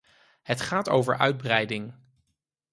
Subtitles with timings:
[0.41, 1.93] Het gaat over uitbreiding.